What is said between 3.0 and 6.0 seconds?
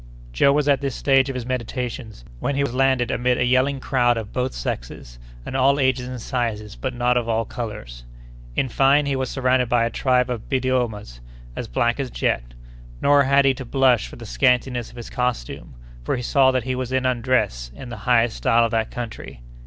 amid a yelling crowd of both sexes, and all